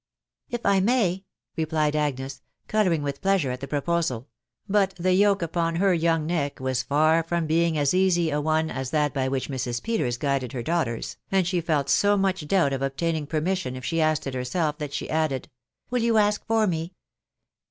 "If 0.57 0.65
I 0.65 0.79
may!".... 0.79 1.25
replied 1.57 1.95
Agnes, 1.95 2.41
colouring 2.67 3.03
with 3.03 3.21
p^rur 3.21 3.53
at 3.53 3.59
the 3.59 3.67
proposal; 3.67 4.29
but 4.67 4.95
the 4.97 5.13
yoke 5.13 5.43
upon 5.43 5.75
her 5.75 5.93
young 5.93 6.25
neck 6.25 6.59
was 6.59 6.81
far 6.81 7.21
from 7.21 7.45
being 7.45 7.77
as 7.77 7.93
easy 7.93 8.31
a 8.31 8.41
one 8.41 8.71
as 8.71 8.89
that 8.89 9.13
by 9.13 9.27
which 9.27 9.47
Mrs. 9.47 9.83
Peters 9.83 10.17
guided 10.17 10.53
her 10.53 10.63
daughters, 10.63 11.17
and 11.31 11.45
she 11.45 11.61
felt 11.61 11.87
so 11.87 12.17
much 12.17 12.47
doubt 12.47 12.73
of 12.73 12.81
obtaining 12.81 13.27
per 13.27 13.41
mission 13.41 13.75
if 13.75 13.85
she 13.85 14.01
asked 14.01 14.25
it 14.25 14.33
herself, 14.33 14.79
that 14.79 14.91
she 14.91 15.07
added," 15.07 15.51
Will 15.91 16.01
you 16.01 16.13
jus; 16.13 16.39
forme?" 16.39 16.89